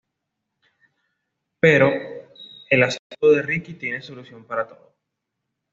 Pero, 1.59 1.91
el 2.71 2.81
astuto 2.81 3.29
de 3.33 3.43
Ricky 3.43 3.75
tiene 3.75 4.01
solución 4.01 4.45
para 4.45 4.65
todo... 4.67 4.95